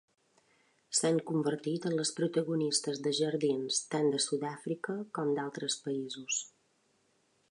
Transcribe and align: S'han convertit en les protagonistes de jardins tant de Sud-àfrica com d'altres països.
S'han 0.99 1.19
convertit 1.31 1.85
en 1.89 1.93
les 1.99 2.11
protagonistes 2.19 3.03
de 3.07 3.13
jardins 3.19 3.77
tant 3.95 4.09
de 4.15 4.23
Sud-àfrica 4.27 4.95
com 5.19 5.31
d'altres 5.37 5.79
països. 5.87 6.43